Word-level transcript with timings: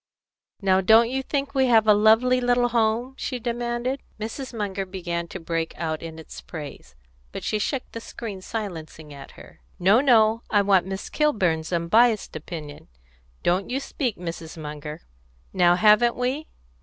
"Now 0.63 0.81
don't 0.81 1.11
you 1.11 1.21
think 1.21 1.53
we 1.53 1.67
have 1.67 1.85
a 1.87 1.93
lovely 1.93 2.41
little 2.41 2.69
home?" 2.69 3.13
she 3.19 3.37
demanded. 3.39 4.01
Mrs. 4.19 4.51
Munger 4.51 4.83
began 4.87 5.27
to 5.27 5.39
break 5.39 5.77
out 5.77 6.01
in 6.01 6.17
its 6.17 6.41
praise, 6.41 6.95
but 7.31 7.43
she 7.43 7.59
shook 7.59 7.83
the 7.91 8.01
screen 8.01 8.41
silencingly 8.41 9.13
at 9.13 9.31
her. 9.37 9.59
"No, 9.77 10.01
no! 10.01 10.41
I 10.49 10.63
want 10.63 10.87
Miss 10.87 11.07
Kilburn's 11.07 11.71
unbiassed 11.71 12.35
opinion. 12.35 12.87
Don't 13.43 13.69
you 13.69 13.79
speak, 13.79 14.17
Mrs. 14.17 14.57
Munger! 14.57 15.01
Now 15.53 15.75
haven't 15.75 16.15
we?" 16.15 16.47